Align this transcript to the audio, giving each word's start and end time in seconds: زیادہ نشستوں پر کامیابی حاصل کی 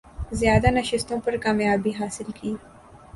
زیادہ 0.31 0.69
نشستوں 0.71 1.19
پر 1.19 1.37
کامیابی 1.37 1.91
حاصل 1.99 2.31
کی 2.35 2.55